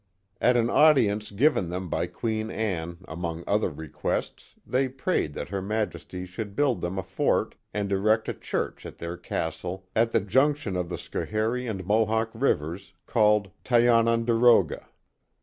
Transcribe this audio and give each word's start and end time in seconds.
At 0.41 0.57
an 0.57 0.71
audience 0.71 1.29
given 1.29 1.69
them 1.69 1.87
by 1.87 2.07
Queen 2.07 2.49
Anne, 2.49 3.05
among 3.07 3.43
other 3.45 3.69
requests, 3.69 4.55
they 4.65 4.87
prayed 4.89 5.33
that 5.33 5.49
Her 5.49 5.61
Majesty 5.61 6.25
should 6.25 6.55
build 6.55 6.81
them 6.81 6.97
a 6.97 7.03
fort 7.03 7.53
and 7.71 7.91
erect 7.91 8.27
a 8.27 8.33
church 8.33 8.83
at 8.83 8.97
their 8.97 9.15
castle 9.15 9.85
at 9.95 10.11
the 10.11 10.19
junction 10.19 10.75
of 10.75 10.89
the 10.89 10.97
Schoharie 10.97 11.67
and 11.67 11.85
Mohawk 11.85 12.31
rivers, 12.33 12.93
called 13.05 13.51
Tiononderoga. 13.63 14.87